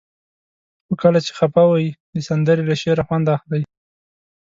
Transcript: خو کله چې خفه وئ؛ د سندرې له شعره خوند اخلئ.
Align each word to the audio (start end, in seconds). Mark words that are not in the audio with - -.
خو 0.85 0.93
کله 1.01 1.19
چې 1.25 1.31
خفه 1.37 1.63
وئ؛ 1.69 1.87
د 2.13 2.15
سندرې 2.27 2.63
له 2.69 2.75
شعره 2.81 3.03
خوند 3.07 3.25
اخلئ. 3.35 3.61